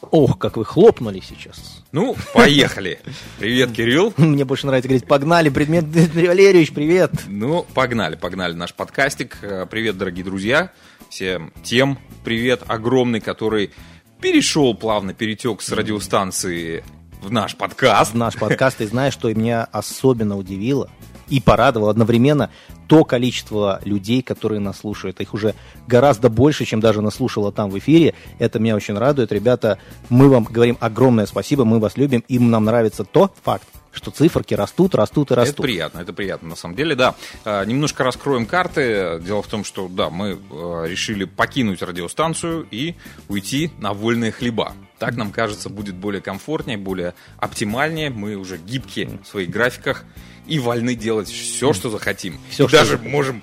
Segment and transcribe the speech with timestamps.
[0.00, 1.82] Ох, как вы хлопнули сейчас.
[1.92, 3.00] Ну, поехали.
[3.38, 4.12] Привет, Кирилл.
[4.16, 7.12] Мне больше нравится говорить «погнали, предмет Дмитрий Валерьевич, привет».
[7.26, 9.38] Ну, погнали, погнали наш подкастик.
[9.42, 10.72] Э, Привет, дорогие друзья.
[11.10, 13.72] Всем тем привет огромный, который
[14.20, 16.84] перешел плавно, перетек с радиостанции
[17.22, 18.12] в наш подкаст.
[18.12, 20.90] В наш подкаст, и знаешь, что меня особенно удивило
[21.28, 22.50] и порадовало одновременно
[22.86, 25.20] то количество людей, которые нас слушают.
[25.20, 25.54] Их уже
[25.86, 28.14] гораздо больше, чем даже нас слушало там в эфире.
[28.38, 29.30] Это меня очень радует.
[29.30, 29.78] Ребята,
[30.08, 34.54] мы вам говорим огромное спасибо, мы вас любим, и нам нравится то факт, что циферки
[34.54, 35.54] растут, растут и растут.
[35.54, 37.14] Это приятно, это приятно на самом деле, да.
[37.44, 39.20] А, Немножко раскроем карты.
[39.22, 42.94] Дело в том, что, да, мы э, решили покинуть радиостанцию и
[43.28, 44.72] уйти на вольные хлеба.
[44.98, 48.10] Так, нам кажется, будет более комфортнее, более оптимальнее.
[48.10, 50.04] Мы уже гибкие в своих графиках
[50.48, 52.38] и вольны делать все, что захотим.
[52.50, 53.10] Всё, и что даже захотим.
[53.12, 53.42] можем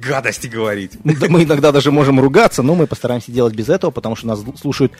[0.00, 0.92] гадости говорить.
[1.04, 4.42] Да, Мы иногда даже можем ругаться, но мы постараемся делать без этого, потому что нас
[4.60, 4.92] слушают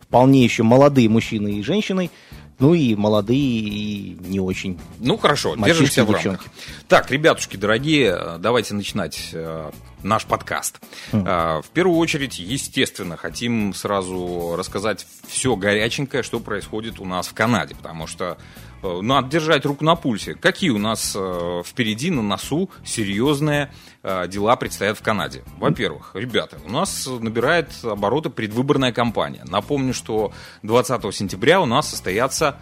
[0.00, 2.10] вполне еще молодые мужчины и женщины,
[2.58, 4.78] ну и молодые и не очень.
[5.00, 6.44] Ну хорошо, держимся в рамках.
[6.86, 9.70] Так, ребятушки дорогие, э, давайте начинать э,
[10.02, 10.78] наш подкаст.
[11.10, 11.24] Хм.
[11.26, 17.32] Э, В первую очередь, естественно, хотим сразу рассказать все горяченькое, что происходит у нас в
[17.34, 18.36] Канаде, потому что
[18.82, 20.34] надо держать руку на пульсе.
[20.34, 25.44] Какие у нас э, впереди, на носу серьезные э, дела предстоят в Канаде?
[25.58, 29.44] Во-первых, ребята, у нас набирает обороты предвыборная кампания.
[29.46, 32.58] Напомню, что 20 сентября у нас состоятся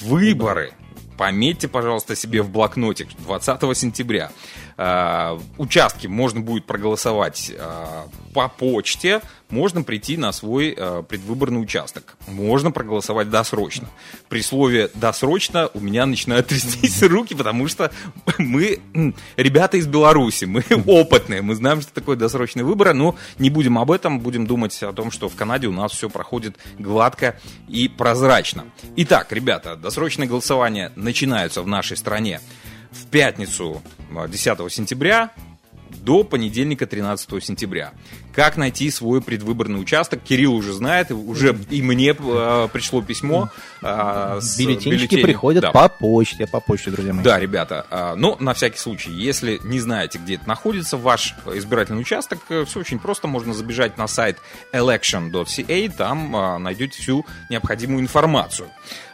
[0.00, 0.72] выборы.
[1.16, 4.30] Пометьте, пожалуйста, себе в блокнотик 20 сентября.
[4.76, 7.84] Э, Участки можно будет проголосовать э,
[8.32, 12.16] по почте, можно прийти на свой э, предвыборный участок.
[12.26, 13.88] Можно проголосовать досрочно.
[14.28, 17.92] При слове «досрочно» у меня начинают трястись руки, потому что
[18.38, 18.80] мы
[19.36, 23.92] ребята из Беларуси, мы опытные, мы знаем, что такое досрочные выборы, но не будем об
[23.92, 27.38] этом, будем думать о том, что в Канаде у нас все проходит гладко
[27.68, 28.64] и прозрачно.
[28.96, 32.40] Итак, ребята, досрочное голосование начинаются в нашей стране
[32.94, 33.82] в пятницу
[34.16, 35.30] э, 10 сентября
[36.02, 37.92] до понедельника 13 сентября.
[38.34, 40.20] Как найти свой предвыборный участок?
[40.22, 43.50] Кирилл уже знает, уже и мне э, пришло письмо.
[43.80, 45.22] э, с Бюллетенчики бюллетенем.
[45.24, 45.70] приходят Да.
[45.70, 47.22] по почте, по почте, друзья мои.
[47.22, 52.00] Да, ребята, а, но на всякий случай, если не знаете, где это находится, ваш избирательный
[52.00, 54.38] участок, все очень просто, можно забежать на сайт
[54.72, 58.68] election.ca, там а, найдете всю необходимую информацию.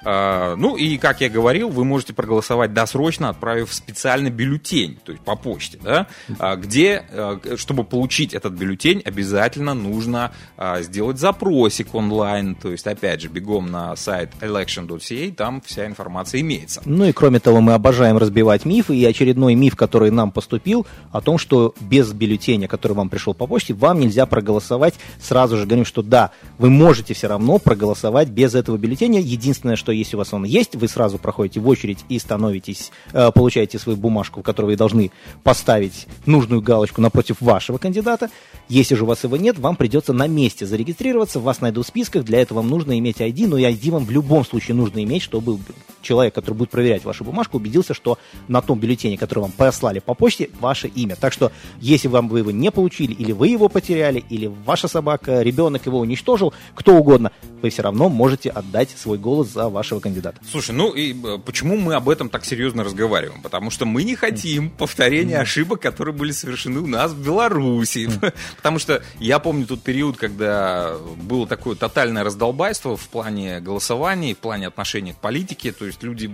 [0.04, 5.22] А, Ну и, как я говорил, вы можете проголосовать досрочно, отправив специальный бюллетень, то есть
[5.24, 6.06] по почте, да,
[6.38, 12.86] а, где, а, чтобы получить этот бюллетень, обязательно нужно а, сделать запросик онлайн, то есть,
[12.86, 16.80] опять же, бегом на сайт election.ca, там вся информация имеется.
[16.84, 21.20] Ну и кроме того, мы обожаем разбивать мифы, и очередной миф, который нам поступил, о
[21.20, 24.94] том, что без бюллетеня, который вам пришел по почте, вам нельзя проголосовать.
[25.20, 29.20] Сразу же говорим, что да, вы можете все равно проголосовать без этого бюллетеня.
[29.20, 33.32] Единственное, что если у вас он есть, вы сразу проходите в очередь и становитесь, э,
[33.34, 35.10] получаете свою бумажку, в которой вы должны
[35.42, 36.06] поставить
[36.50, 38.28] нужную галочку напротив вашего кандидата.
[38.70, 42.24] Если же у вас его нет, вам придется на месте зарегистрироваться, вас найдут в списках,
[42.24, 45.22] для этого вам нужно иметь ID, но и ID вам в любом случае нужно иметь,
[45.22, 45.58] чтобы
[46.02, 48.16] человек, который будет проверять вашу бумажку, убедился, что
[48.46, 51.16] на том бюллетене, который вам послали по почте, ваше имя.
[51.16, 51.50] Так что,
[51.80, 55.98] если вам вы его не получили, или вы его потеряли, или ваша собака, ребенок его
[55.98, 57.32] уничтожил, кто угодно,
[57.62, 60.38] вы все равно можете отдать свой голос за вашего кандидата.
[60.48, 63.42] Слушай, ну и э, почему мы об этом так серьезно разговариваем?
[63.42, 68.08] Потому что мы не хотим повторения ошибок, которые были совершены у нас в Беларуси.
[68.60, 74.38] Потому что я помню тот период, когда было такое тотальное раздолбайство в плане голосования, в
[74.38, 75.72] плане отношения к политике.
[75.72, 76.30] То есть люди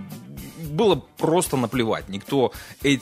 [0.59, 2.09] было просто наплевать.
[2.09, 2.51] Никто
[2.83, 2.97] э-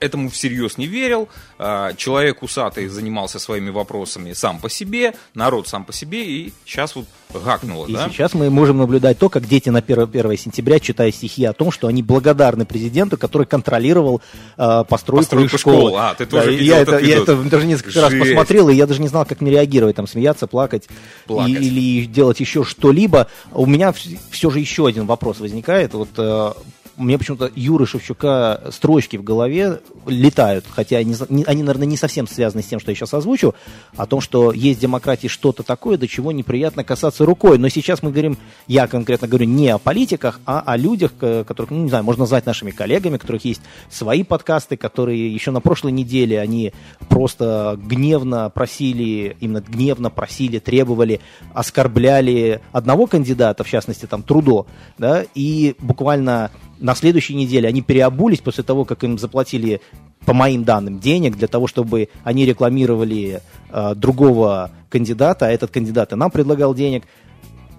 [0.00, 1.28] этому всерьез не верил.
[1.58, 6.94] А, Человек усатый занимался своими вопросами сам по себе, народ сам по себе, и сейчас
[6.94, 8.08] вот гакнуло, И да?
[8.08, 11.70] сейчас мы можем наблюдать то, как дети на 1, 1 сентября читают стихи о том,
[11.70, 14.22] что они благодарны президенту, который контролировал
[14.56, 15.76] э, постройку, Постройку школы.
[15.90, 15.96] школ.
[15.98, 18.24] А, ты тоже и видел я этот это, я это даже несколько раз Жесть.
[18.30, 20.88] посмотрел, и я даже не знал, как мне реагировать, там, смеяться, плакать,
[21.26, 21.50] Плакать.
[21.50, 23.26] И- или делать еще что-либо.
[23.52, 23.92] У меня
[24.30, 25.92] все же еще один вопрос возникает.
[25.94, 26.52] Вот э,
[27.04, 31.14] меня почему-то Юры Шевчука строчки в голове летают, хотя они,
[31.46, 33.54] они, наверное, не совсем связаны с тем, что я сейчас озвучу,
[33.96, 37.58] о том, что есть в демократии что-то такое, до чего неприятно касаться рукой.
[37.58, 41.84] Но сейчас мы говорим, я конкретно говорю не о политиках, а о людях, которых, ну,
[41.84, 43.60] не знаю, можно назвать нашими коллегами, у которых есть
[43.90, 46.72] свои подкасты, которые еще на прошлой неделе, они
[47.08, 51.20] просто гневно просили, именно гневно просили, требовали,
[51.54, 54.66] оскорбляли одного кандидата, в частности, там, Трудо,
[54.98, 56.50] да, и буквально
[56.80, 59.80] на следующей неделе они переобулись после того, как им заплатили,
[60.24, 63.40] по моим данным, денег для того, чтобы они рекламировали
[63.70, 67.04] э, другого кандидата, а этот кандидат и нам предлагал денег.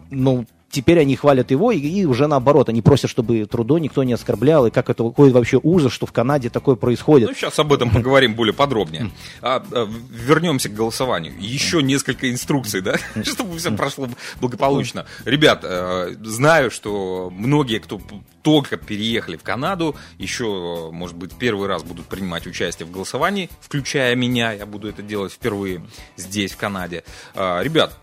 [0.10, 4.14] ну, теперь они хвалят его, и, и уже наоборот, они просят, чтобы Трудо никто не
[4.14, 7.30] оскорблял, и как это какой вообще ужас, что в Канаде такое происходит.
[7.30, 9.12] Ну, сейчас об этом поговорим более подробнее.
[9.42, 11.34] А, а, вернемся к голосованию.
[11.40, 14.08] Еще несколько инструкций, да, чтобы все прошло
[14.40, 15.06] благополучно.
[15.26, 18.00] Ребят, э, знаю, что многие, кто
[18.42, 24.16] только переехали в Канаду, еще, может быть, первый раз будут принимать участие в голосовании, включая
[24.16, 25.82] меня, я буду это делать впервые
[26.16, 27.04] здесь, в Канаде.
[27.36, 27.98] А, ребят,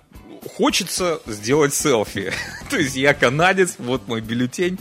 [0.49, 2.33] хочется сделать селфи.
[2.71, 4.79] То есть я канадец, вот мой бюллетень.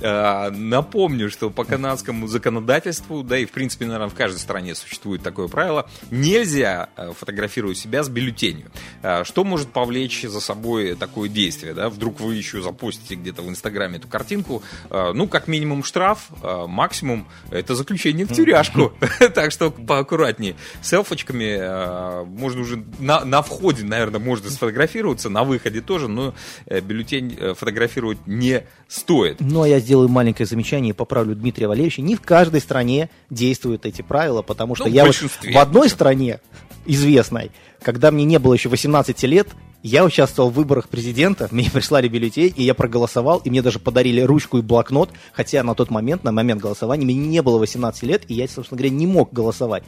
[0.00, 5.22] А, напомню, что по канадскому законодательству, да и в принципе, наверное, в каждой стране существует
[5.22, 8.70] такое правило, нельзя э, фотографировать себя с бюллетенью.
[9.02, 11.74] А, что может повлечь за собой такое действие?
[11.74, 11.88] Да?
[11.88, 14.62] Вдруг вы еще запустите где-то в Инстаграме эту картинку.
[14.90, 18.92] А, ну, как минимум штраф, максимум это заключение в тюряшку.
[19.34, 20.56] Так что поаккуратнее.
[20.82, 24.50] Селфочками можно уже на, входе, наверное, можно
[25.02, 26.34] сфотографироваться, на выходе тоже, но
[26.66, 29.40] э, бюллетень э, фотографировать не стоит.
[29.40, 32.02] Ну, а я сделаю маленькое замечание и поправлю Дмитрия Валерьевича.
[32.02, 36.40] Не в каждой стране действуют эти правила, потому что ну, я вот в одной стране
[36.86, 37.50] известной,
[37.82, 39.48] когда мне не было еще 18 лет,
[39.82, 44.20] я участвовал в выборах президента, мне прислали бюллетень, и я проголосовал, и мне даже подарили
[44.20, 48.22] ручку и блокнот, хотя на тот момент, на момент голосования, мне не было 18 лет,
[48.28, 49.82] и я, собственно говоря, не мог голосовать.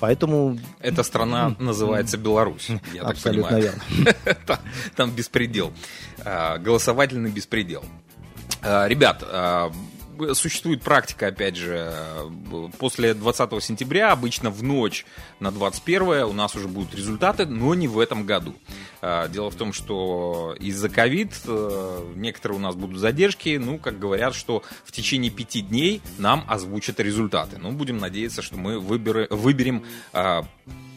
[0.00, 0.58] Поэтому...
[0.80, 3.82] Эта страна называется Беларусь, я так Абсолютно верно.
[4.96, 5.72] Там беспредел.
[6.24, 7.84] А, голосовательный беспредел.
[8.62, 9.72] А, ребят, а,
[10.34, 11.92] существует практика, опять же,
[12.78, 15.04] после 20 сентября, обычно в ночь
[15.40, 18.54] на 21 у нас уже будут результаты, но не в этом году.
[19.00, 21.32] А, дело в том, что из-за ковид
[22.14, 27.00] некоторые у нас будут задержки, ну, как говорят, что в течение пяти дней нам озвучат
[27.00, 27.58] результаты.
[27.58, 29.84] Ну, будем надеяться, что мы выберем, выберем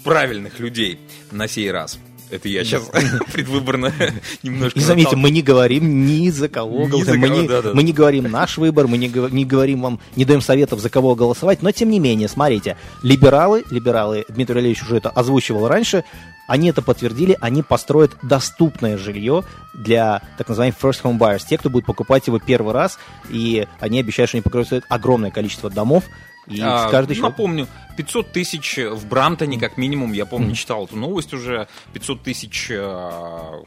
[0.04, 1.00] правильных людей
[1.32, 2.00] на сей раз.
[2.32, 2.90] Это я сейчас
[3.34, 3.94] предвыборно
[4.44, 4.80] немножко...
[4.80, 7.20] И заметьте, мы не говорим ни за кого голосовать.
[7.20, 7.72] Мы, не, да, да.
[7.74, 11.14] мы не говорим наш выбор, мы не, не говорим вам, не даем советов, за кого
[11.16, 11.62] голосовать.
[11.62, 16.06] Но тем не менее, смотрите, либералы, либералы, Дмитрий Валерьевич уже это озвучивал раньше,
[16.48, 19.44] они это подтвердили, они построят доступное жилье
[19.74, 22.98] для так называемых first home buyers, те, кто будет покупать его первый раз,
[23.30, 26.06] и они обещают, что они покроют огромное количество домов,
[26.60, 27.68] а, каждый Напомню,
[27.98, 33.64] 500 тысяч в Брамтоне, как минимум, я помню, читал эту новость уже, 500 тысяч э,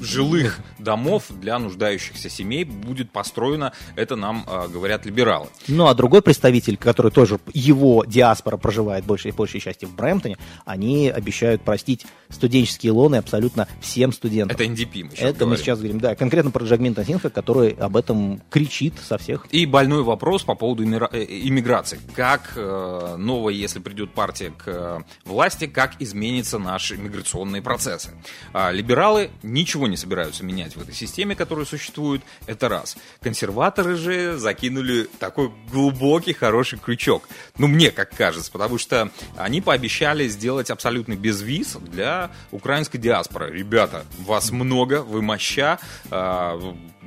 [0.00, 5.48] жилых домов для нуждающихся семей будет построено, это нам э, говорят либералы.
[5.68, 11.08] Ну, а другой представитель, который тоже, его диаспора проживает большей, большей части в Брэмптоне, они
[11.08, 14.56] обещают простить студенческие лоны абсолютно всем студентам.
[14.56, 15.48] Это NDP мы сейчас Это говорим.
[15.48, 19.46] мы сейчас говорим, да, конкретно про Джагминта Синха, который об этом кричит со всех.
[19.50, 21.98] И больной вопрос по поводу э, иммиграции.
[22.14, 28.10] Как э, новая, если придет партия к э, власти, как изменятся наши миграционные процессы.
[28.52, 32.22] А либералы ничего не собираются менять в этой системе, которая существует.
[32.46, 32.96] Это раз.
[33.20, 37.28] Консерваторы же закинули такой глубокий, хороший крючок.
[37.58, 43.50] Ну, мне как кажется, потому что они пообещали сделать абсолютно безвиз для украинской диаспоры.
[43.50, 45.78] Ребята, вас много, вы моща,
[46.10, 46.58] а,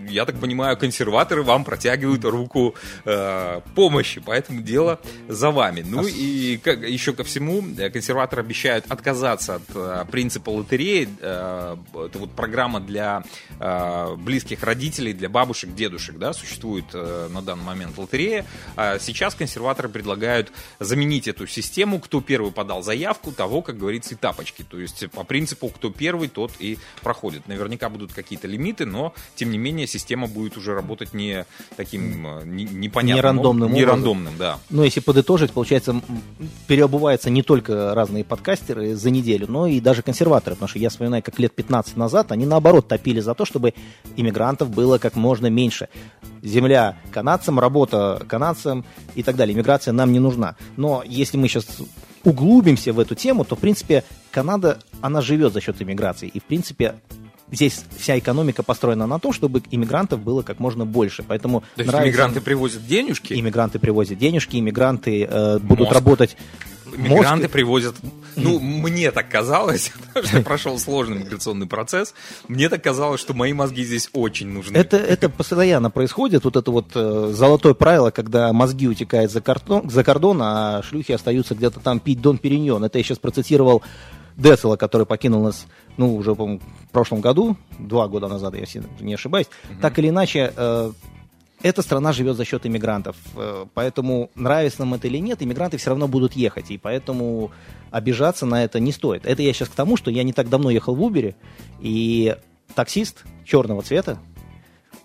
[0.09, 5.83] я так понимаю, консерваторы вам протягивают руку э, помощи, поэтому дело за вами.
[5.85, 11.09] Ну и как, еще ко всему, э, консерваторы обещают отказаться от э, принципа лотереи.
[11.19, 13.23] Э, это вот программа для
[13.59, 18.45] э, близких родителей, для бабушек, дедушек, да, существует э, на данный момент лотерея.
[18.75, 24.17] А сейчас консерваторы предлагают заменить эту систему, кто первый подал заявку, того, как говорится, и
[24.17, 24.63] тапочки.
[24.63, 27.47] То есть по принципу, кто первый, тот и проходит.
[27.47, 32.41] Наверняка будут какие-то лимиты, но тем не менее система будет уже работать не таким э,
[32.45, 34.59] не, непонятным, не рандомным, не рандомным, да.
[34.69, 36.01] Но если подытожить, получается,
[36.67, 41.23] переобуваются не только разные подкастеры за неделю, но и даже консерваторы, потому что я вспоминаю,
[41.23, 43.73] как лет 15 назад они наоборот топили за то, чтобы
[44.15, 45.89] иммигрантов было как можно меньше.
[46.43, 49.55] Земля канадцам, работа канадцам и так далее.
[49.55, 50.55] Иммиграция нам не нужна.
[50.75, 51.65] Но если мы сейчас
[52.23, 56.27] углубимся в эту тему, то, в принципе, Канада, она живет за счет иммиграции.
[56.27, 56.95] И, в принципе,
[57.51, 61.23] здесь вся экономика построена на том, чтобы иммигрантов было как можно больше.
[61.23, 62.09] Поэтому То есть нравится...
[62.09, 63.33] иммигранты привозят денежки?
[63.33, 65.93] Иммигранты привозят денежки, иммигранты э, будут Мозг.
[65.93, 66.37] работать
[66.95, 67.51] Мигранты Мозг...
[67.51, 67.95] привозят,
[68.35, 69.91] ну, мне так казалось,
[70.23, 72.13] что прошел сложный миграционный процесс,
[72.47, 74.77] мне так казалось, что мои мозги здесь очень нужны.
[74.77, 79.89] Это, это постоянно происходит, вот это вот э, золотое правило, когда мозги утекают за, картон,
[79.89, 82.83] за кордон, а шлюхи остаются где-то там пить Дон Периньон.
[82.83, 83.83] Это я сейчас процитировал
[84.37, 85.65] Децела, который покинул нас,
[85.97, 89.47] ну, уже, по в прошлом году, два года назад, если не ошибаюсь.
[89.47, 89.81] Mm-hmm.
[89.81, 90.91] Так или иначе, э,
[91.63, 93.15] эта страна живет за счет иммигрантов.
[93.35, 96.69] Э, поэтому, нравится нам это или нет, иммигранты все равно будут ехать.
[96.69, 97.51] И поэтому
[97.89, 99.25] обижаться на это не стоит.
[99.25, 101.35] Это я сейчас к тому, что я не так давно ехал в Убере,
[101.79, 102.35] и
[102.75, 104.19] таксист, черного цвета,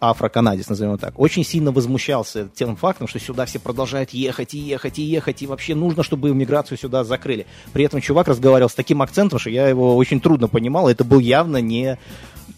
[0.03, 4.99] афроканадец, назовем так, очень сильно возмущался тем фактом, что сюда все продолжают ехать и ехать
[4.99, 7.47] и ехать, и вообще нужно, чтобы иммиграцию сюда закрыли.
[7.73, 11.21] При этом чувак разговаривал с таким акцентом, что я его очень трудно понимал, это был
[11.21, 11.99] явно не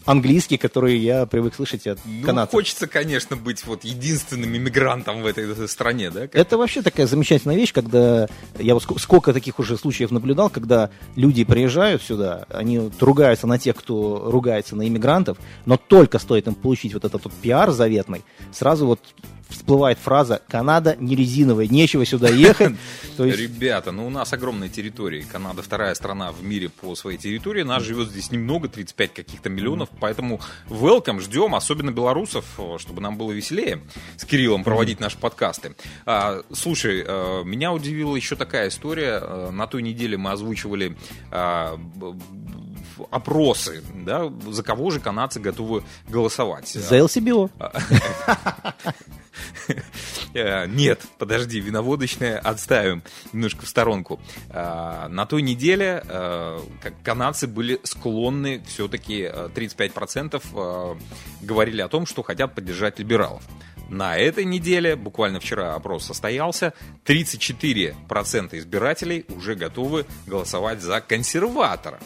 [0.05, 2.53] английский, который я привык слышать от Ну, канадцев.
[2.53, 6.23] хочется, конечно, быть вот единственным иммигрантом в этой стране, да?
[6.23, 10.51] как- Это вообще такая замечательная вещь, когда я вот ск- сколько таких уже случаев наблюдал,
[10.51, 16.19] когда люди приезжают сюда, они вот ругаются на тех, кто ругается на иммигрантов, но только
[16.19, 19.01] стоит им получить вот этот вот пиар заветный, сразу вот
[19.49, 22.75] всплывает фраза «Канада не резиновая, нечего сюда ехать».
[23.19, 25.25] Есть Ребята, ну у нас огромная территория.
[25.31, 27.63] Канада вторая страна в мире по своей территории.
[27.63, 29.89] Нас живет здесь немного, 35 каких-то миллионов.
[30.01, 32.45] Поэтому welcome, ждем, особенно белорусов,
[32.79, 33.81] чтобы нам было веселее
[34.17, 35.77] с Кириллом проводить наши подкасты.
[36.07, 39.21] А, слушай, э, меня удивила еще такая история.
[39.23, 40.97] Э, На той неделе мы озвучивали
[41.31, 41.79] а,
[43.11, 46.69] опросы, да, за кого же канадцы готовы голосовать.
[46.69, 47.51] за LCBO.
[50.35, 54.21] Э, Нет, подожди, виноводочное отставим немножко в сторонку.
[54.51, 56.61] Э, На той неделе э,
[57.05, 60.95] канадцы были склонны все-таки 35% э,
[61.43, 63.43] говорили о том, что хотят поддержать либералов.
[63.89, 66.73] На этой неделе, буквально вчера опрос состоялся,
[67.05, 72.03] 34% избирателей уже готовы голосовать за консерваторов.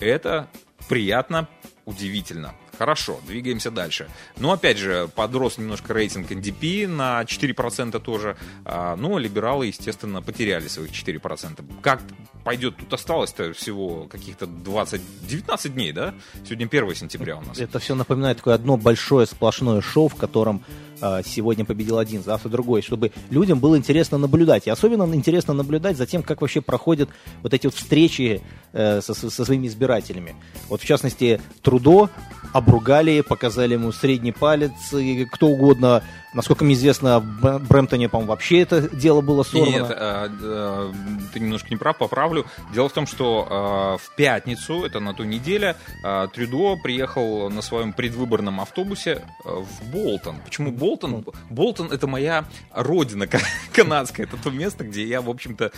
[0.00, 0.48] Это
[0.88, 1.48] приятно,
[1.84, 2.54] удивительно.
[2.78, 4.08] Хорошо, двигаемся дальше.
[4.36, 8.36] Но опять же, подрос немножко рейтинг NDP на 4% тоже.
[8.64, 11.64] А, Но либералы, естественно, потеряли своих 4%.
[11.82, 12.02] Как
[12.48, 12.78] пойдет?
[12.78, 16.14] Тут осталось-то всего каких-то 20, 19 дней, да?
[16.46, 17.58] Сегодня 1 сентября у нас.
[17.58, 20.64] Это все напоминает такое одно большое сплошное шоу, в котором
[21.02, 24.66] а, сегодня победил один, завтра другой, чтобы людям было интересно наблюдать.
[24.66, 27.10] И особенно интересно наблюдать за тем, как вообще проходят
[27.42, 28.40] вот эти вот встречи
[28.72, 30.34] э, со, со своими избирателями.
[30.70, 32.08] Вот в частности, Трудо
[32.54, 36.02] обругали, показали ему средний палец, и кто угодно,
[36.34, 39.70] насколько мне известно, в Бр- Брэмптоне, по-моему, вообще это дело было сорвано.
[39.70, 40.92] Нет, э, э,
[41.32, 42.46] ты немножко не прав, поправлю.
[42.72, 47.62] Дело в том, что э, в пятницу, это на ту неделю, э, Трюдо приехал на
[47.62, 50.36] своем предвыборном автобусе в Болтон.
[50.44, 51.24] Почему Болтон?
[51.50, 53.40] Болтон это моя родина ка-
[53.72, 54.26] канадская.
[54.26, 55.72] Это то место, где я, в общем-то,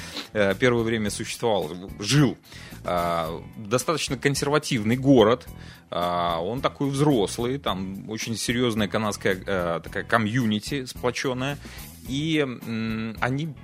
[0.59, 2.37] первое время существовал, жил.
[3.57, 5.47] Достаточно консервативный город.
[5.91, 10.40] Он такой взрослый, там очень серьезная канадская такая комьюнити
[10.87, 11.59] сплоченная.
[12.09, 12.47] И
[13.21, 13.55] они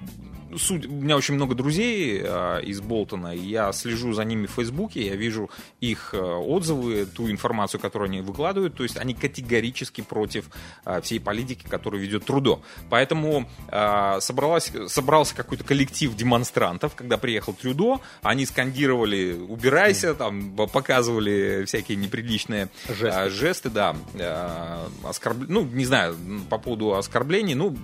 [0.57, 4.53] суть, у меня очень много друзей э, из Болтона, и я слежу за ними в
[4.53, 5.51] Фейсбуке, я вижу
[5.81, 10.47] их э, отзывы, ту информацию, которую они выкладывают, то есть они категорически против
[10.85, 12.61] э, всей политики, которую ведет Трудо.
[12.91, 21.65] Поэтому э, собралась, собрался какой-то коллектив демонстрантов, когда приехал Трюдо, они скандировали «убирайся», там показывали
[21.67, 23.21] всякие неприличные Жесты.
[23.21, 26.17] э, жесты, да, э, оскорб- ну, не знаю,
[26.49, 27.77] по поводу оскорблений, ну,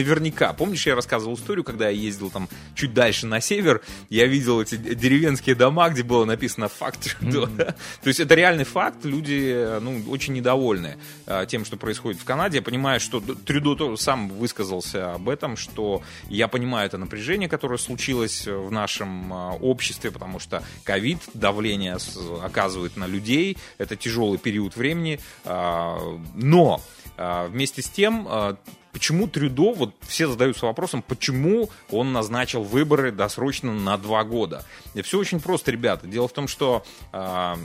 [0.00, 0.52] наверняка.
[0.52, 4.76] Помнишь, я рассказывал историю, когда я ездил там чуть дальше на север, я видел эти
[4.76, 7.76] деревенские дома, где было написано «факт Трюдо».
[8.02, 12.24] То есть это реальный факт, люди, э, ну, очень недовольны э, тем, что происходит в
[12.24, 12.58] Канаде.
[12.58, 18.46] Я понимаю, что Трюдо сам высказался об этом, что я понимаю это напряжение, которое случилось
[18.46, 21.98] в нашем э, обществе, потому что ковид, давление
[22.42, 25.98] оказывает на людей, это тяжелый период времени, а,
[26.34, 26.80] но
[27.16, 28.56] а, вместе с тем а,
[28.92, 34.64] Почему Трюдо, вот все задаются вопросом, почему он назначил выборы досрочно на два года?
[34.94, 36.06] И все очень просто, ребята.
[36.06, 37.58] Дело в том, что а,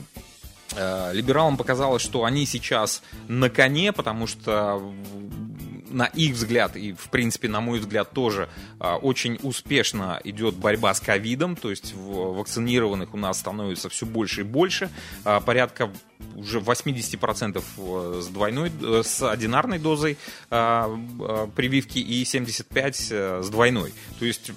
[0.75, 4.93] а, либералам показалось, что они сейчас на коне, потому что
[5.95, 8.49] на их взгляд и, в принципе, на мой взгляд тоже
[8.79, 14.41] а, очень успешно идет борьба с ковидом, то есть вакцинированных у нас становится все больше
[14.41, 14.89] и больше,
[15.23, 15.91] А, порядка
[16.35, 17.63] уже 80%
[18.21, 20.17] с двойной, э, с одинарной дозой
[20.49, 20.89] а,
[21.55, 23.93] прививки и 75% э, с двойной.
[24.19, 24.51] То есть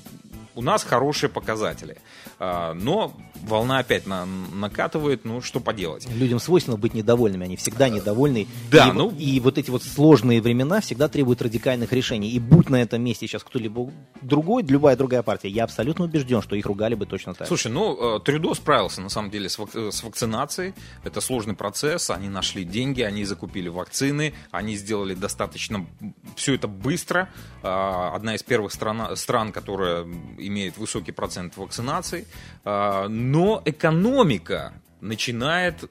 [0.54, 1.99] у нас хорошие показатели.
[2.40, 6.09] А, Но волна опять на- накатывает, ну что поделать.
[6.11, 8.47] Людям свойственно быть недовольными, они всегда недовольны.
[8.71, 12.30] да, и, ну- и вот эти вот сложные времена всегда требуют радикальных решений.
[12.30, 13.90] И будь на этом месте сейчас кто-либо
[14.23, 17.49] другой, любая другая партия, я абсолютно убежден, что их ругали бы точно так.
[17.49, 20.75] Слушай, ну, э, Трюдо справился, на самом деле, с, вак- э, с вакцинацией.
[21.04, 22.11] Это сложный процесс.
[22.11, 25.87] Они нашли деньги, они закупили вакцины, они сделали достаточно
[26.37, 27.28] все это быстро.
[27.62, 30.02] А, Одна из первых страна- стран, которая
[30.38, 32.26] имеет высокий процент вакцинации.
[32.64, 35.88] А, Но экономика начинает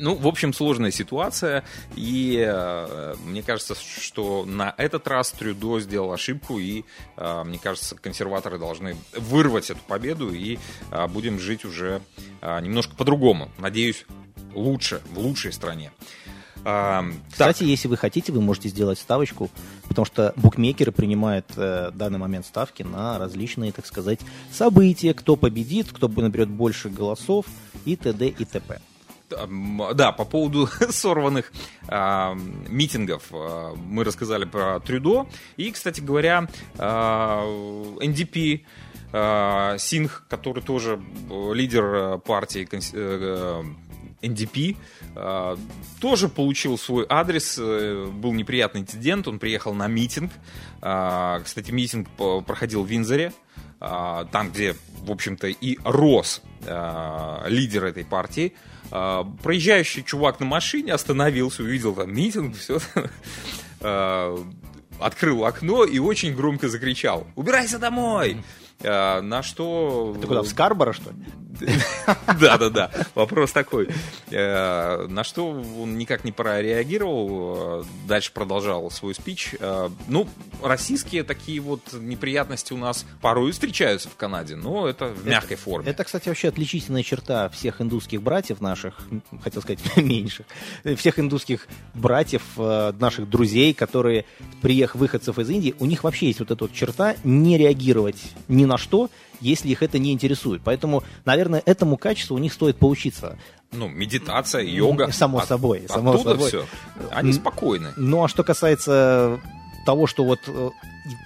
[0.00, 1.64] Ну, в общем, сложная ситуация,
[1.94, 6.84] и э, мне кажется, что на этот раз Трюдо сделал ошибку, и
[7.16, 10.58] э, мне кажется, консерваторы должны вырвать эту победу, и
[10.90, 12.00] э, будем жить уже
[12.42, 13.50] немножко по-другому.
[13.58, 14.06] Надеюсь,
[14.54, 15.92] лучше, в лучшей стране.
[16.62, 17.60] Кстати, так.
[17.60, 19.50] если вы хотите, вы можете сделать ставочку,
[19.88, 24.20] потому что букмекеры принимают э, данный момент ставки на различные, так сказать,
[24.52, 27.46] события, кто победит, кто наберет больше голосов
[27.86, 28.28] и т.д.
[28.28, 28.80] и т.п.
[29.94, 31.52] Да, по поводу сорванных
[31.88, 32.34] э,
[32.68, 35.26] митингов э, мы рассказали про Трюдо.
[35.56, 38.64] И, кстати говоря, э, НДП,
[39.12, 41.00] э, Синх, который тоже
[41.52, 43.62] лидер партии э,
[44.22, 44.76] НДП,
[45.14, 45.56] э,
[46.00, 47.58] тоже получил свой адрес.
[47.58, 50.32] Э, был неприятный инцидент, он приехал на митинг.
[50.82, 52.08] Э, кстати, митинг
[52.46, 53.32] проходил в Винзоре.
[53.78, 56.42] Там, где, в общем-то, и рос
[57.46, 58.52] лидер этой партии.
[58.90, 62.78] А, проезжающий чувак на машине остановился, увидел там митинг, все,
[63.80, 64.36] а,
[64.98, 68.42] открыл окно и очень громко закричал «Убирайся домой!»
[68.82, 70.16] а, На что...
[70.20, 71.16] Ты куда, в Скарборо, что ли?
[72.40, 73.88] Да-да-да, вопрос такой.
[74.30, 79.54] Э, на что он никак не прореагировал, э, дальше продолжал свой спич.
[79.58, 80.28] Э, ну,
[80.62, 85.90] российские такие вот неприятности у нас порой встречаются в Канаде, но это в мягкой форме.
[85.90, 88.98] Это, кстати, вообще отличительная черта всех индусских братьев наших,
[89.42, 90.46] хотел сказать, меньших,
[90.96, 94.24] всех индусских братьев, наших друзей, которые,
[94.62, 98.64] приехав выходцев из Индии, у них вообще есть вот эта вот черта не реагировать ни
[98.64, 99.10] на что,
[99.40, 100.62] если их это не интересует.
[100.64, 103.38] Поэтому, наверное, этому качеству у них стоит поучиться.
[103.72, 105.12] Ну, медитация, йога.
[105.12, 105.84] Само от, собой.
[105.88, 106.48] Само оттуда собой.
[106.48, 106.66] все.
[107.10, 107.92] Они спокойны.
[107.96, 109.40] Ну, а что касается
[109.84, 110.70] того, что вот э,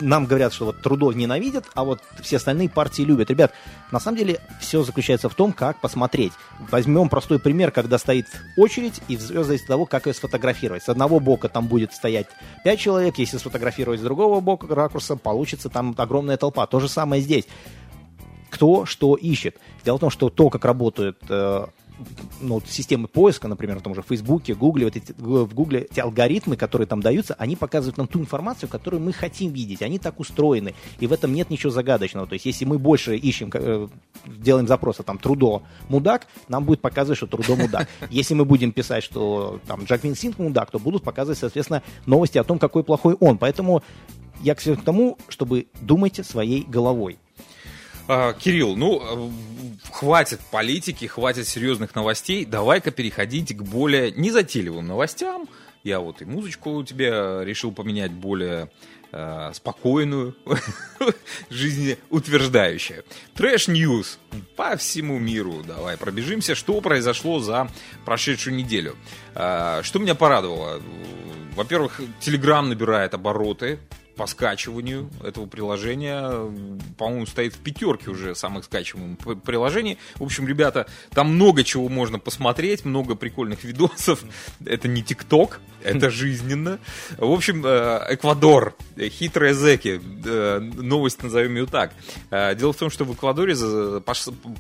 [0.01, 3.31] нам говорят, что вот Трудо ненавидят, а вот все остальные партии любят.
[3.31, 3.53] Ребят,
[3.91, 6.33] на самом деле все заключается в том, как посмотреть.
[6.71, 10.83] Возьмем простой пример, когда стоит очередь, и все зависит от того, как ее сфотографировать.
[10.83, 12.27] С одного бока там будет стоять
[12.65, 16.67] 5 человек, если сфотографировать с другого бока ракурса, получится там огромная толпа.
[16.67, 17.45] То же самое здесь
[18.55, 19.57] кто что ищет.
[19.85, 21.67] Дело в том, что то, как работают э,
[22.41, 26.55] ну, системы поиска, например, в том же Фейсбуке, Гугле, вот эти, в Гугле эти алгоритмы,
[26.55, 29.83] которые там даются, они показывают нам ту информацию, которую мы хотим видеть.
[29.83, 32.29] Они так устроены, и в этом нет ничего загадочного.
[32.29, 33.89] То есть, если мы больше ищем, э,
[34.25, 37.89] делаем запросы, там, Трудо мудак, нам будет показывать, что Трудо мудак.
[38.09, 42.45] Если мы будем писать, что там Джаквин Синг мудак, то будут показывать, соответственно, новости о
[42.45, 43.37] том, какой плохой он.
[43.37, 43.83] Поэтому
[44.43, 47.19] я к тому, чтобы думайте своей головой.
[48.07, 49.31] А, Кирилл, ну, э,
[49.91, 52.45] хватит политики, хватит серьезных новостей.
[52.45, 55.49] Давай-ка переходить к более незатейливым новостям.
[55.85, 58.71] Я вот и музычку у тебя решил поменять более
[59.13, 60.37] э, спокойную,
[61.51, 63.05] жизнеутверждающую.
[63.35, 64.19] Trash news
[64.57, 65.63] по всему миру.
[65.67, 67.69] Давай пробежимся, что произошло за
[68.05, 68.97] прошедшую неделю.
[69.35, 70.83] Э, что меня порадовало?
[71.55, 73.79] Во-первых, Телеграм набирает обороты
[74.17, 76.31] по скачиванию этого приложения.
[76.99, 79.99] По-моему, стоит в пятерке уже самых скачиваемых приложений.
[80.17, 84.23] В общем, ребята, там много чего можно посмотреть, много прикольных видосов.
[84.65, 86.79] Это не ТикТок, это жизненно.
[87.19, 91.93] В общем, э, Эквадор, хитрые зеки, э, новость назовем ее так.
[92.31, 94.03] Э, дело в том, что в Эквадоре за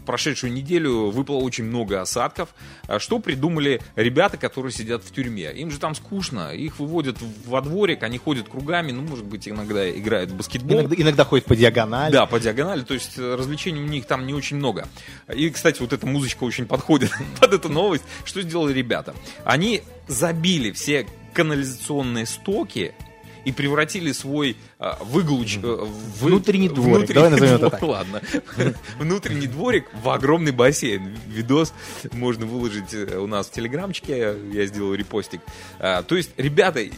[0.07, 2.51] прошедшую неделю выпало очень много осадков.
[2.99, 5.53] Что придумали ребята, которые сидят в тюрьме?
[5.53, 9.91] Им же там скучно, их выводят во дворик, они ходят кругами, ну, может быть, иногда
[9.91, 10.81] играют в баскетбол.
[10.81, 12.13] Иногда, иногда ходят по диагонали.
[12.13, 14.87] Да, по диагонали, то есть развлечений у них там не очень много.
[15.35, 17.11] И, кстати, вот эта музычка очень подходит
[17.41, 18.05] под эту новость.
[18.25, 19.15] Что сделали ребята?
[19.45, 22.95] Они забили все канализационные стоки
[23.45, 25.59] и превратили свой а, выглуч...
[25.63, 25.87] Э,
[26.21, 27.83] внутренний дворик, внутренний давай назовем это так.
[27.83, 28.23] Ладно.
[28.99, 31.17] внутренний дворик в огромный бассейн.
[31.29, 31.75] Видос
[32.13, 35.41] можно выложить э, у нас в телеграмчике, я сделал репостик.
[35.79, 36.89] А, то есть, ребята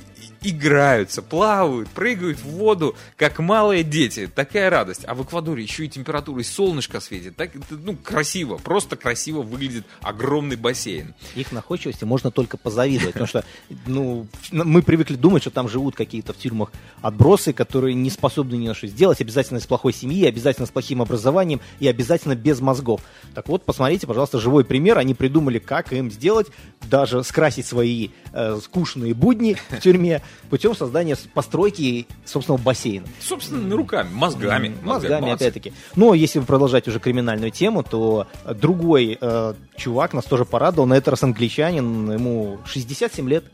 [0.42, 4.31] играются, плавают, прыгают в воду, как малые дети.
[4.33, 5.05] Такая радость.
[5.07, 7.37] А в Эквадоре еще и температура, и солнышко светит.
[7.37, 11.14] Так, ну, красиво, просто красиво выглядит огромный бассейн.
[11.35, 13.44] Их находчивости можно только позавидовать, потому что,
[13.87, 16.70] ну, мы привыкли думать, что там живут какие-то в тюрьмах
[17.03, 21.03] отбросы, которые не способны ни на что сделать, обязательно из плохой семьи, обязательно с плохим
[21.03, 23.01] образованием и обязательно без мозгов.
[23.35, 24.99] Так вот, посмотрите, пожалуйста, живой пример.
[24.99, 26.49] Они придумали, как им сделать,
[26.88, 33.06] даже скрасить свои э, скучные будни в тюрьме путем создания постройки собственного бассейна.
[33.20, 34.76] Собственно, руками, мозгами.
[34.82, 35.72] Мозгами, опять-таки.
[35.94, 40.86] Но если продолжать уже криминальную тему, то другой э, чувак нас тоже порадовал.
[40.86, 43.44] На этот раз англичанин, ему 67 лет.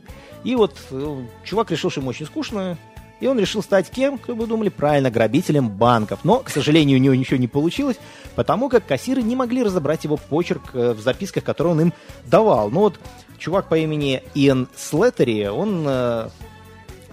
[0.43, 2.77] И вот э, чувак решил, что ему очень скучно,
[3.23, 6.19] и он решил стать кем, кто бы думали, правильно, грабителем банков.
[6.23, 7.97] Но, к сожалению, у него ничего не получилось,
[8.35, 11.93] потому как кассиры не могли разобрать его почерк э, в записках, которые он им
[12.25, 12.69] давал.
[12.69, 12.99] Ну вот,
[13.37, 16.29] чувак по имени Иэн Слеттери, он э,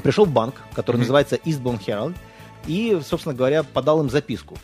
[0.00, 1.00] пришел в банк, который mm-hmm.
[1.00, 2.14] называется Eastbourne Herald,
[2.66, 4.56] и, собственно говоря, подал им записку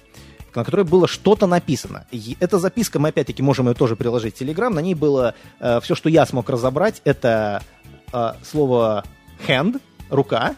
[0.57, 2.07] на которой было что-то написано.
[2.11, 5.81] И эта записка, мы опять-таки можем ее тоже приложить в Telegram, на ней было э,
[5.83, 7.63] все, что я смог разобрать, это
[8.11, 9.05] э, слово
[9.47, 10.57] hand, рука,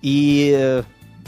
[0.00, 0.82] и э,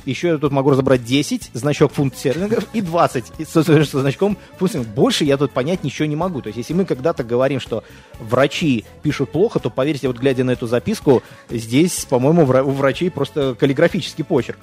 [0.04, 4.70] еще я тут могу разобрать 10, значок фунт стерлингов, и 20 со, со значком фунт
[4.70, 4.94] стерлингов.
[4.94, 6.40] Больше я тут понять ничего не могу.
[6.42, 7.84] То есть, если мы когда-то говорим, что
[8.20, 13.54] врачи пишут плохо, то, поверьте, вот глядя на эту записку, здесь, по-моему, у врачей просто
[13.58, 14.58] каллиграфический почерк.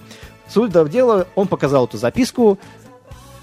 [0.48, 2.60] Суть в дело, он показал эту записку,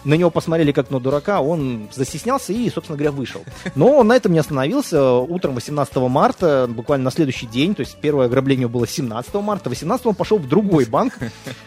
[0.04, 3.44] на него посмотрели как на дурака, он застеснялся и, собственно говоря, вышел.
[3.74, 5.14] Но он на этом не остановился.
[5.14, 10.06] Утром 18 марта, буквально на следующий день, то есть первое ограбление было 17 марта, 18
[10.06, 11.18] он пошел в другой банк.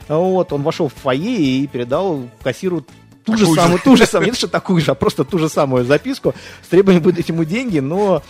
[0.08, 2.86] Вот, он вошел в фойе и передал кассиру
[3.24, 5.86] ту же самую, ту же самую, не что такую же, а просто ту же самую
[5.86, 8.24] записку с требованием выдать ему деньги, но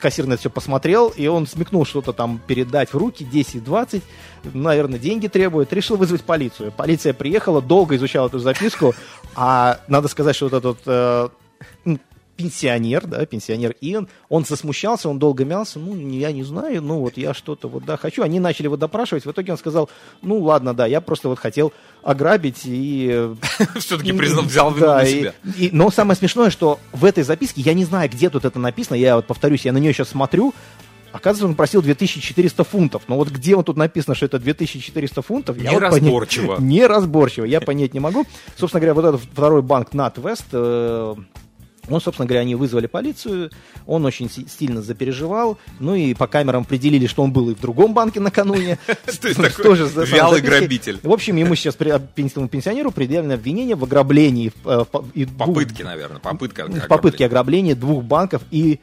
[0.00, 4.02] кассир на это все посмотрел, и он смекнул что-то там передать в руки, 10-20,
[4.54, 6.72] наверное, деньги требует, решил вызвать полицию.
[6.72, 8.94] Полиция приехала, долго изучала эту записку,
[9.34, 11.96] а надо сказать, что вот этот э,
[12.36, 17.16] пенсионер, да, пенсионер Иэн, он засмущался, он долго мялся, ну, я не знаю, ну, вот
[17.16, 18.22] я что-то вот, да, хочу.
[18.22, 19.90] Они начали его допрашивать, в итоге он сказал,
[20.22, 23.30] ну, ладно, да, я просто вот хотел ограбить и...
[23.76, 25.34] Все-таки признал, взял вину на себя.
[25.72, 29.16] Но самое смешное, что в этой записке, я не знаю, где тут это написано, я
[29.16, 30.54] вот повторюсь, я на нее сейчас смотрю,
[31.12, 33.02] Оказывается, он просил 2400 фунтов.
[33.06, 35.58] Но вот где он тут написано, что это 2400 фунтов?
[35.58, 36.46] Неразборчиво.
[36.46, 37.44] Вот понять, неразборчиво.
[37.44, 38.24] Я понять не могу.
[38.56, 41.14] Собственно говоря, вот этот второй банк NatWest, э,
[41.88, 43.50] он, собственно говоря, они вызвали полицию,
[43.86, 47.94] он очень сильно запереживал, ну и по камерам определили, что он был и в другом
[47.94, 48.78] банке накануне.
[48.86, 51.00] То есть такой вялый грабитель.
[51.02, 54.52] В общем, ему сейчас, пенсионеру, предъявлено обвинение в ограблении.
[55.38, 58.80] Попытки, наверное, попытка В попытке ограбления двух банков и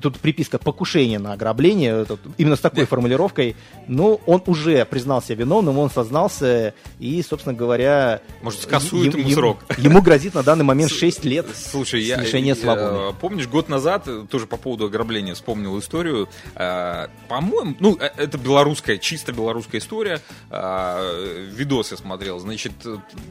[0.00, 2.86] тут приписка покушение на ограбление, тут, именно с такой да.
[2.86, 8.20] формулировкой, ну, он уже признался виновным, он сознался, и, собственно говоря...
[8.42, 9.58] Может, скасует ему срок.
[9.78, 13.14] Ему грозит на данный момент 6 лет Слушай, я, лишения свободы.
[13.20, 18.38] Помнишь, год назад, э, тоже по поводу ограбления вспомнил историю, э, по-моему, ну, э, это
[18.38, 20.20] белорусская, чисто белорусская история,
[20.50, 22.72] видос я смотрел, значит,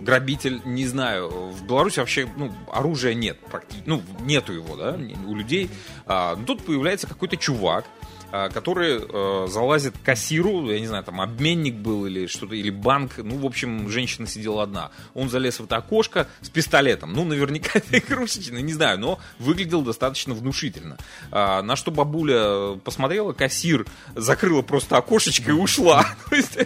[0.02, 5.36] грабитель, не знаю, в Беларуси вообще, ну, оружия нет, практически, ну, нету его, да, у
[5.36, 5.70] людей,
[6.06, 7.86] а, тут появляется какой-то чувак,
[8.32, 12.70] а, который э, залазит к кассиру, я не знаю, там обменник был или что-то, или
[12.70, 14.92] банк, ну, в общем, женщина сидела одна.
[15.14, 20.34] Он залез в это окошко с пистолетом, ну, наверняка игрушечный, не знаю, но выглядел достаточно
[20.34, 20.98] внушительно.
[21.32, 26.06] А, на что бабуля посмотрела, кассир закрыла просто окошечко и ушла.
[26.30, 26.58] То есть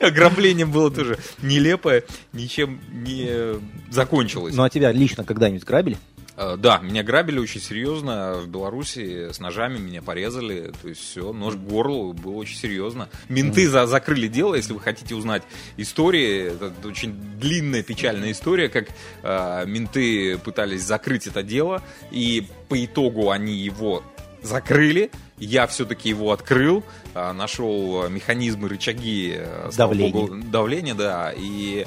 [0.00, 3.60] ограбление было тоже нелепое, ничем не
[3.90, 4.54] закончилось.
[4.54, 5.98] Ну, а тебя лично когда-нибудь грабили?
[6.36, 11.32] Э, да, меня грабили очень серьезно в Беларуси, с ножами меня порезали, то есть все,
[11.32, 13.08] нож к горлу, было очень серьезно.
[13.28, 15.42] Менты за закрыли дело, если вы хотите узнать
[15.76, 18.88] истории, это очень длинная печальная история, как
[19.22, 24.02] э, менты пытались закрыть это дело, и по итогу они его
[24.42, 26.82] закрыли, я все-таки его открыл,
[27.14, 31.86] э, нашел механизмы, рычаги э, давления, давления да, и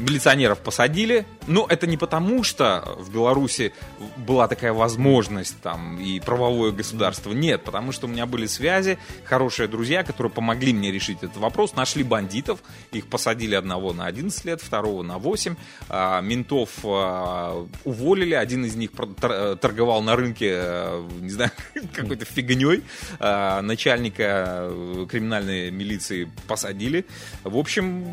[0.00, 1.26] милиционеров посадили.
[1.46, 3.72] Но это не потому, что в Беларуси
[4.16, 7.32] была такая возможность там и правовое государство.
[7.32, 11.74] Нет, потому что у меня были связи, хорошие друзья, которые помогли мне решить этот вопрос.
[11.74, 12.60] Нашли бандитов,
[12.92, 15.56] их посадили одного на 11 лет, второго на 8.
[15.88, 21.50] А, ментов а, уволили, один из них торговал на рынке, а, не знаю,
[21.94, 22.82] какой-то фигней.
[23.18, 27.06] А, начальника э, криминальной милиции посадили.
[27.44, 28.06] В общем,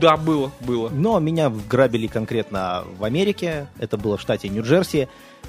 [0.00, 0.88] да, было, было.
[0.90, 2.67] Но меня грабили конкретно
[2.98, 5.08] в Америке, это было в штате Нью-Джерси,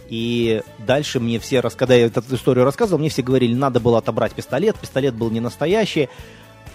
[0.09, 4.33] и дальше мне все, когда я эту историю рассказывал, мне все говорили, надо было отобрать
[4.33, 6.09] пистолет, пистолет был не настоящий.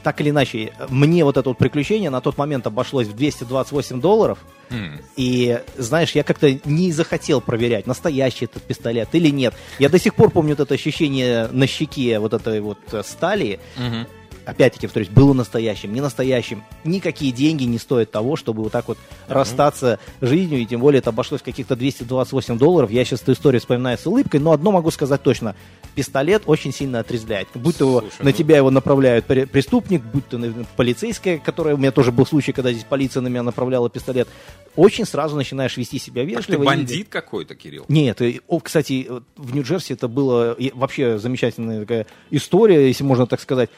[0.04, 4.38] Так или иначе, мне вот это вот приключение на тот момент обошлось в 228 долларов.
[4.68, 5.02] Mm.
[5.16, 9.54] И, знаешь, я как-то не захотел проверять, настоящий этот пистолет или нет.
[9.78, 13.60] Я до сих пор помню вот это ощущение на щеке вот этой вот э, стали.
[13.78, 14.06] Mm-hmm
[14.44, 16.62] опять-таки, повторюсь, было настоящим, не настоящим.
[16.84, 19.34] Никакие деньги не стоят того, чтобы вот так вот uh-huh.
[19.34, 22.90] расстаться жизнью, и тем более это обошлось каких-то 228 долларов.
[22.90, 25.54] Я сейчас эту историю вспоминаю с улыбкой, но одно могу сказать точно.
[25.94, 27.48] Пистолет очень сильно отрезвляет.
[27.54, 28.32] Будь то Слушай, на ну...
[28.32, 30.40] тебя его направляют преступник, будь то
[30.76, 34.28] полицейская, которая, у меня тоже был случай, когда здесь полиция на меня направляла пистолет,
[34.76, 36.42] очень сразу начинаешь вести себя вежливо.
[36.42, 37.10] Так ты бандит и...
[37.10, 37.84] какой-то, Кирилл?
[37.88, 43.70] Нет, о, кстати, в Нью-Джерси это было вообще замечательная такая история, если можно так сказать.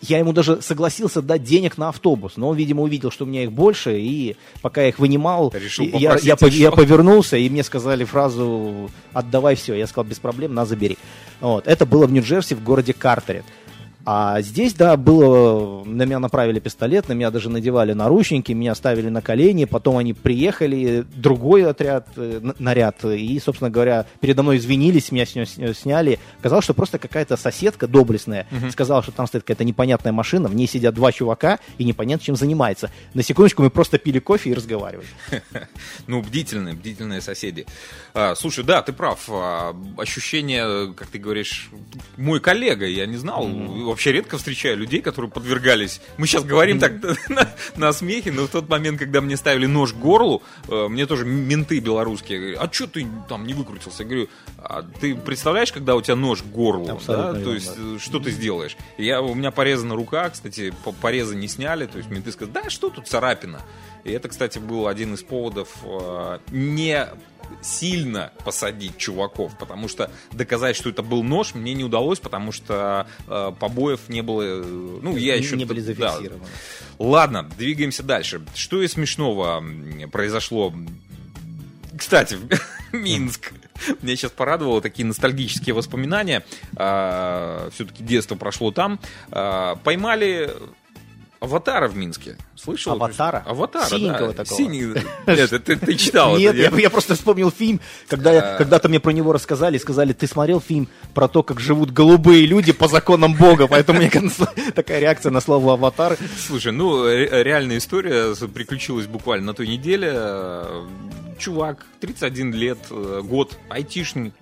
[0.00, 3.44] Я ему даже согласился дать денег на автобус, но он, видимо, увидел, что у меня
[3.44, 8.90] их больше, и пока я их вынимал, я, я, я повернулся, и мне сказали фразу
[9.12, 9.74] «отдавай все».
[9.74, 10.98] Я сказал «без проблем, на, забери».
[11.40, 11.66] Вот.
[11.66, 13.42] Это было в Нью-Джерси, в городе Картере.
[14.08, 19.08] А здесь, да, было, на меня направили пистолет, на меня даже надевали наручники, меня ставили
[19.08, 25.10] на колени, потом они приехали, другой отряд, э, наряд, и, собственно говоря, передо мной извинились,
[25.10, 26.20] меня сняли.
[26.40, 28.70] Казалось, что просто какая-то соседка доблестная угу.
[28.70, 32.36] сказала, что там стоит какая-то непонятная машина, в ней сидят два чувака, и непонятно, чем
[32.36, 32.92] занимается.
[33.12, 35.08] На секундочку мы просто пили кофе и разговаривали.
[36.06, 37.66] Ну, бдительные, бдительные соседи.
[38.14, 39.28] А, слушай, да, ты прав.
[39.28, 41.70] А, ощущение, как ты говоришь,
[42.16, 43.48] мой коллега, я не знал,
[43.96, 46.02] вообще редко встречаю людей, которые подвергались.
[46.18, 46.92] Мы сейчас говорим так
[47.30, 51.06] на, на смехе, но в тот момент, когда мне ставили нож к горлу, э, мне
[51.06, 54.02] тоже менты белорусские говорят, а что ты там не выкрутился?
[54.02, 54.28] Я говорю,
[54.58, 57.32] а ты представляешь, когда у тебя нож к горлу, да?
[57.32, 57.96] То есть, да.
[57.96, 58.76] Э, что ты сделаешь?
[58.98, 62.90] Я, у меня порезана рука, кстати, порезы не сняли, то есть менты сказали, да, что
[62.90, 63.62] тут царапина?
[64.04, 67.08] И это, кстати, был один из поводов э, не
[67.62, 73.06] сильно посадить чуваков, потому что доказать, что это был нож, мне не удалось, потому что
[73.26, 74.42] э, побоев не было.
[74.42, 74.62] Э,
[75.02, 76.44] ну, я еще не были зафиксированы.
[76.44, 77.04] Да.
[77.04, 78.42] Ладно, двигаемся дальше.
[78.54, 79.64] Что из смешного
[80.10, 80.72] произошло?
[81.96, 82.38] Кстати,
[82.92, 83.52] Минск.
[84.00, 86.44] Меня сейчас порадовало такие ностальгические воспоминания.
[86.76, 88.98] А, все-таки детство прошло там.
[89.30, 90.50] А, поймали
[91.46, 92.36] Аватара в Минске.
[92.56, 92.92] Слышал?
[92.92, 93.44] Аватара?
[93.46, 94.44] Аватара, Синенького да.
[94.44, 94.58] такого.
[94.58, 94.94] Синий...
[95.26, 99.12] Нет, ты, ты читал Нет, я, я просто вспомнил фильм, когда я, когда-то мне про
[99.12, 103.68] него рассказали, сказали, ты смотрел фильм про то, как живут голубые люди по законам Бога,
[103.68, 104.10] поэтому мне
[104.74, 106.18] такая реакция на слово «аватар».
[106.46, 110.20] Слушай, ну, реальная история приключилась буквально на той неделе.
[111.38, 114.32] Чувак, 31 лет, э, год, айтишник,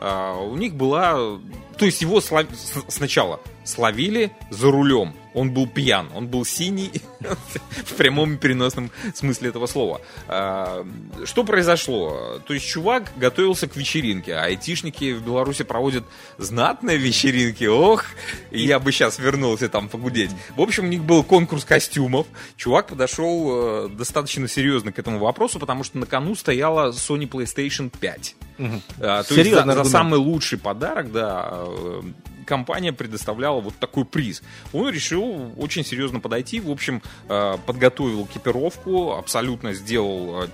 [0.00, 1.38] а, у них была...
[1.78, 5.14] То есть его сначала словили за рулем.
[5.32, 6.90] Он был пьян, он был синий
[7.84, 10.00] в прямом и переносном смысле этого слова.
[10.26, 10.84] А,
[11.24, 12.40] что произошло?
[12.46, 16.04] То есть чувак готовился к вечеринке, а айтишники в Беларуси проводят
[16.38, 17.64] знатные вечеринки.
[17.64, 18.04] Ох,
[18.50, 20.30] я бы сейчас вернулся там погудеть.
[20.56, 22.26] В общем, у них был конкурс костюмов.
[22.56, 27.92] Чувак подошел э, достаточно серьезно к этому вопросу, потому что на кону стояла Sony PlayStation
[28.00, 28.34] 5.
[28.58, 28.82] Угу.
[29.00, 32.02] А, то Серьезно, есть за, за самый лучший подарок, да, э,
[32.50, 34.42] компания предоставляла вот такой приз.
[34.72, 40.48] Он решил очень серьезно подойти, в общем, э, подготовил экипировку, абсолютно сделал э,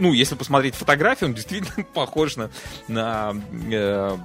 [0.00, 2.50] ну, если посмотреть фотографии, он действительно похож на,
[2.88, 3.34] на
[3.70, 4.16] э,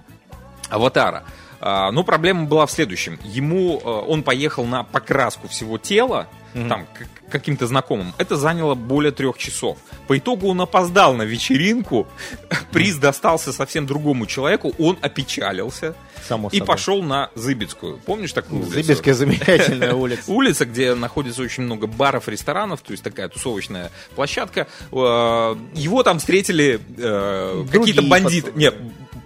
[0.69, 1.23] аватара.
[1.65, 3.17] А, но проблема была в следующем.
[3.23, 6.67] Ему, он поехал на покраску всего тела, mm-hmm.
[6.67, 6.87] там,
[7.29, 8.13] каким-то знакомым.
[8.17, 9.77] Это заняло более трех часов.
[10.07, 12.05] По итогу он опоздал на вечеринку,
[12.73, 15.95] приз достался совсем другому человеку, он опечалился
[16.27, 17.97] Само и пошел на Зыбецкую.
[18.05, 18.73] Помнишь такую улицу?
[18.73, 20.23] Зыбецкая замечательная улица.
[20.31, 24.67] Улица, где находится очень много баров, ресторанов, то есть такая тусовочная площадка.
[24.91, 28.51] Э, его там встретили э, какие-то бандиты.
[28.55, 28.75] Нет,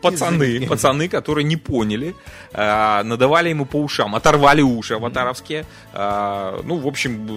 [0.01, 2.15] пацаны, пацаны, которые не поняли,
[2.53, 5.65] э, надавали ему по ушам, оторвали уши аватаровские.
[5.93, 7.27] Э, ну, в общем,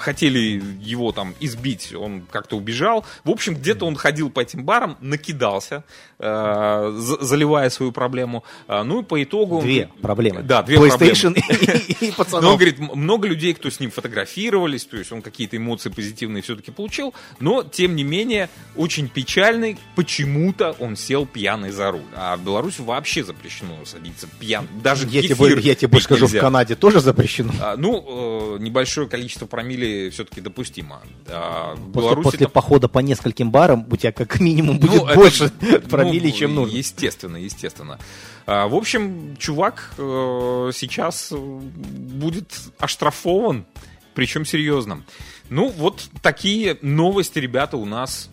[0.00, 3.04] хотели его там избить, он как-то убежал.
[3.24, 5.84] В общем, где-то он ходил по этим барам, накидался,
[6.18, 8.44] э, заливая свою проблему.
[8.66, 9.60] Э, ну и по итогу...
[9.60, 10.42] Две проблемы.
[10.42, 11.80] Да, две PlayStation проблемы.
[11.88, 12.42] и, и пацанов.
[12.42, 16.42] Но он говорит, много людей, кто с ним фотографировались, то есть он какие-то эмоции позитивные
[16.42, 22.00] все-таки получил, но, тем не менее, очень печальный, почему-то он сел пьяный за руль.
[22.14, 24.66] А в Беларуси вообще запрещено садиться пьян.
[24.82, 26.38] Даже я тебе, я тебе скажу, нельзя.
[26.38, 27.52] в Канаде тоже запрещено.
[27.60, 31.00] А, ну, э, небольшое количество промилле все-таки допустимо.
[31.26, 32.52] А после, Беларуси после там...
[32.52, 36.36] похода по нескольким барам у тебя как минимум ну, будет ну, больше это, промили, ну,
[36.36, 36.76] чем нужно.
[36.76, 37.98] Естественно, естественно.
[38.46, 43.66] А, в общем, чувак э, сейчас будет оштрафован,
[44.14, 45.02] причем серьезно.
[45.48, 48.30] Ну, вот такие новости, ребята, у нас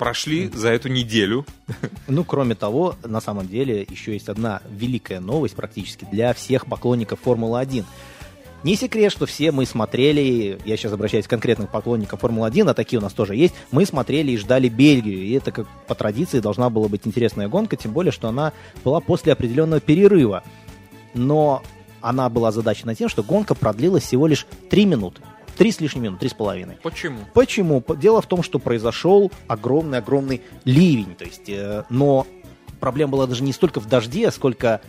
[0.00, 1.46] прошли за эту неделю.
[2.08, 7.20] Ну, кроме того, на самом деле, еще есть одна великая новость практически для всех поклонников
[7.20, 7.84] Формулы-1.
[8.62, 12.98] Не секрет, что все мы смотрели, я сейчас обращаюсь к конкретным поклонникам Формулы-1, а такие
[12.98, 16.68] у нас тоже есть, мы смотрели и ждали Бельгию, и это как по традиции должна
[16.68, 18.52] была быть интересная гонка, тем более, что она
[18.84, 20.42] была после определенного перерыва.
[21.14, 21.62] Но
[22.02, 25.22] она была задачена тем, что гонка продлилась всего лишь 3 минуты.
[25.56, 26.78] Три с лишним минут, три с половиной.
[26.82, 27.18] Почему?
[27.34, 27.84] Почему?
[27.96, 31.14] Дело в том, что произошел огромный-огромный ливень.
[31.16, 32.26] То есть, э, но
[32.78, 34.80] проблема была даже не столько в дожде, сколько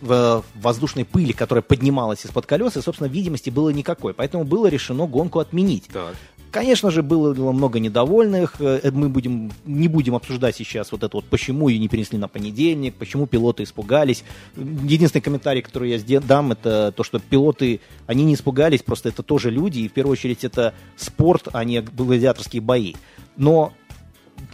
[0.00, 4.14] в воздушной пыли, которая поднималась из-под колес, и, собственно, видимости было никакой.
[4.14, 5.84] Поэтому было решено гонку отменить.
[5.92, 6.14] Так.
[6.50, 8.54] Конечно же, было много недовольных.
[8.60, 12.28] Э, мы будем, не будем обсуждать сейчас вот это вот, почему ее не перенесли на
[12.28, 14.24] понедельник, почему пилоты испугались.
[14.56, 19.50] Единственный комментарий, который я дам, это то, что пилоты, они не испугались, просто это тоже
[19.50, 22.94] люди, и в первую очередь это спорт, а не гладиаторские бои.
[23.36, 23.72] Но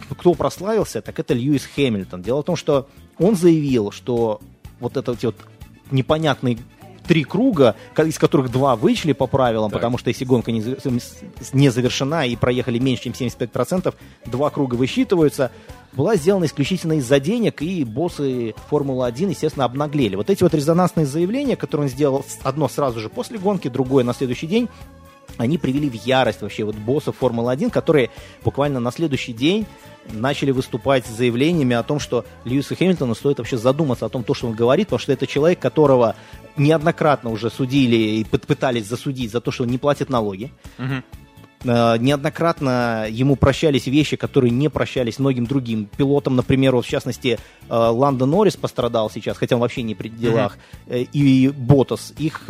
[0.09, 2.21] кто прославился, так это Льюис Хэмилтон.
[2.21, 4.41] Дело в том, что он заявил, что
[4.79, 5.35] вот этот вот
[5.91, 6.57] непонятный
[7.07, 9.79] три круга, из которых два вычли по правилам, так.
[9.79, 10.63] потому что если гонка не,
[11.53, 13.93] не завершена и проехали меньше, чем 75%,
[14.25, 15.51] два круга высчитываются,
[15.91, 20.15] была сделана исключительно из-за денег, и боссы Формулы-1, естественно, обнаглели.
[20.15, 24.13] Вот эти вот резонансные заявления, которые он сделал одно сразу же после гонки, другое на
[24.13, 24.69] следующий день,
[25.37, 28.09] они привели в ярость вообще вот боссов Формулы-1, которые
[28.43, 29.65] буквально на следующий день
[30.11, 34.33] начали выступать с заявлениями о том, что Льюису Хэмилтону стоит вообще задуматься о том, то,
[34.33, 36.15] что он говорит, потому что это человек, которого
[36.57, 40.51] неоднократно уже судили и пытались засудить за то, что он не платит налоги.
[40.77, 41.22] Угу.
[41.63, 46.35] Э, неоднократно ему прощались вещи, которые не прощались многим другим пилотам.
[46.35, 50.57] Например, вот в частности, э, Ландо Норрис пострадал сейчас, хотя он вообще не при делах.
[50.87, 51.09] Mm-hmm.
[51.13, 52.13] И Ботас.
[52.17, 52.43] Их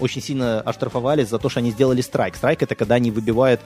[0.00, 2.36] очень сильно оштрафовали за то, что они сделали страйк.
[2.36, 3.60] Страйк это когда они выбивают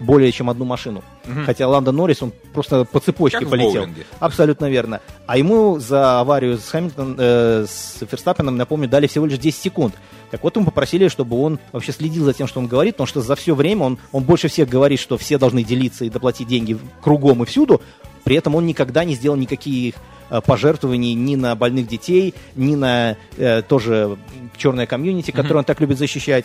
[0.00, 1.02] более чем одну машину.
[1.24, 1.44] Mm-hmm.
[1.44, 3.86] Хотя Ландо Норрис, он просто по цепочке как полетел.
[4.20, 5.00] Абсолютно верно.
[5.26, 9.94] А ему за аварию с, Хэмилтон, э, с Ферстаппеном, напомню, дали всего лишь 10 секунд.
[10.30, 13.20] Так вот, ему попросили, чтобы он вообще следил за тем, что он говорит, потому что
[13.20, 16.78] за все время он, он больше всех говорит, что все должны делиться и доплатить деньги
[17.02, 17.82] кругом и всюду,
[18.24, 19.94] при этом он никогда не сделал никаких
[20.30, 24.18] э, пожертвований ни на больных детей, ни на э, тоже
[24.56, 25.58] черное комьюнити, которое mm-hmm.
[25.58, 26.44] он так любит защищать.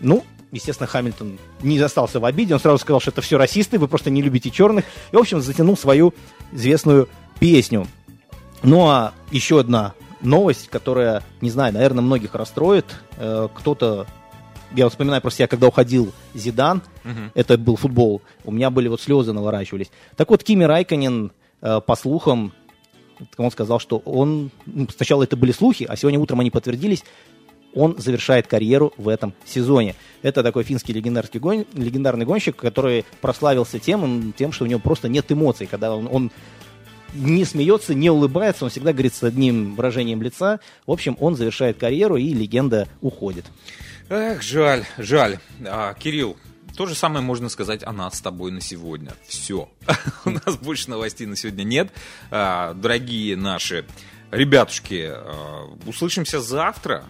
[0.00, 3.88] Ну, естественно, Хамильтон не остался в обиде, он сразу сказал, что это все расисты, вы
[3.88, 6.14] просто не любите черных, и, в общем, затянул свою
[6.52, 7.86] известную песню.
[8.62, 12.86] Ну, а еще одна новость, которая, не знаю, наверное, многих расстроит.
[13.16, 14.06] Э, кто-то
[14.74, 17.30] я вспоминаю просто я, когда уходил Зидан, uh-huh.
[17.34, 19.90] это был футбол, у меня были вот слезы наворачивались.
[20.16, 22.52] Так вот, Кими Райконен, э, по слухам,
[23.36, 27.04] он сказал, что он, ну, сначала это были слухи, а сегодня утром они подтвердились,
[27.74, 29.94] он завершает карьеру в этом сезоне.
[30.22, 35.08] Это такой финский легендарный, гон, легендарный гонщик, который прославился тем, тем, что у него просто
[35.08, 36.30] нет эмоций, когда он, он
[37.14, 40.60] не смеется, не улыбается, он всегда говорит с одним выражением лица.
[40.86, 43.44] В общем, он завершает карьеру, и легенда уходит.
[44.10, 45.38] Эх, жаль, жаль.
[45.66, 46.38] А, Кирилл,
[46.74, 49.12] то же самое можно сказать о нас с тобой на сегодня.
[49.26, 49.68] Все.
[50.24, 51.92] У нас больше новостей на сегодня нет.
[52.30, 53.84] А, дорогие наши
[54.30, 57.04] ребятушки, а, услышимся завтра.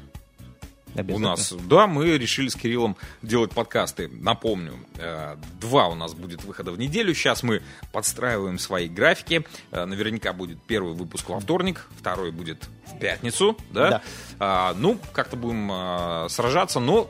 [1.06, 4.08] У нас, да, мы решили с Кириллом делать подкасты.
[4.08, 7.14] Напомню, э, два у нас будет выхода в неделю.
[7.14, 9.44] Сейчас мы подстраиваем свои графики.
[9.70, 13.90] Э, наверняка будет первый выпуск во вторник, второй будет в пятницу, да?
[13.90, 14.02] да.
[14.38, 17.08] А, ну, как-то будем а, сражаться, но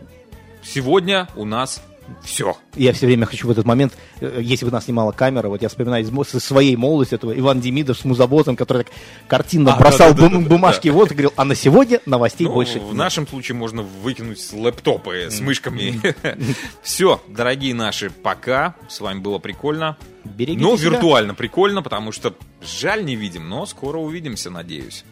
[0.62, 1.83] сегодня у нас
[2.23, 2.57] все.
[2.75, 5.68] Я все время хочу в этот момент, э, если бы нас снимала камера, вот я
[5.68, 8.92] вспоминаю из своей молодости этого Иван Демидов с музабозом, который так
[9.27, 10.94] картинно а, бросал да, да, бум- да, бумажки да.
[10.94, 12.81] вот и говорил, а на сегодня новостей ну, больше.
[12.81, 16.01] В нашем случае можно выкинуть лэптопы с мышками.
[16.83, 18.75] Все, дорогие наши, пока.
[18.88, 19.97] С вами было прикольно.
[20.25, 20.90] Берегите но себя.
[20.90, 25.05] виртуально прикольно, потому что жаль не видим, но скоро увидимся, надеюсь.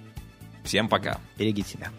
[0.65, 1.19] Всем пока.
[1.39, 1.91] Берегите себя.